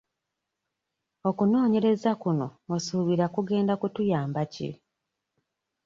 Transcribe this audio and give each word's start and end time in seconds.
Okunoonyereza 1.29 2.11
kuno 2.21 2.47
osuubira 2.75 3.25
kugenda 3.35 3.73
kutuyamba 3.81 4.41
ki? 4.53 4.69